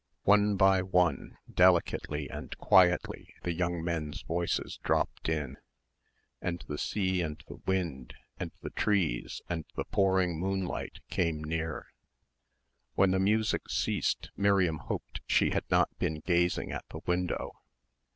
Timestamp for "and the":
6.41-6.79, 7.21-7.57, 8.39-8.71, 9.47-9.85